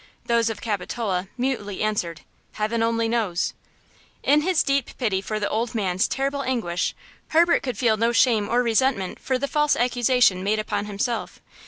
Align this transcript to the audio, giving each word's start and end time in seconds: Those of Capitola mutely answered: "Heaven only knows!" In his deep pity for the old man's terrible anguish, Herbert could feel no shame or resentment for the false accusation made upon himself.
Those 0.25 0.49
of 0.49 0.61
Capitola 0.61 1.27
mutely 1.37 1.83
answered: 1.83 2.21
"Heaven 2.53 2.81
only 2.81 3.07
knows!" 3.07 3.53
In 4.23 4.41
his 4.41 4.63
deep 4.63 4.97
pity 4.97 5.21
for 5.21 5.39
the 5.39 5.47
old 5.47 5.75
man's 5.75 6.07
terrible 6.07 6.41
anguish, 6.41 6.95
Herbert 7.27 7.61
could 7.61 7.77
feel 7.77 7.97
no 7.97 8.11
shame 8.11 8.49
or 8.49 8.63
resentment 8.63 9.19
for 9.19 9.37
the 9.37 9.47
false 9.47 9.75
accusation 9.75 10.43
made 10.43 10.57
upon 10.57 10.85
himself. 10.87 11.39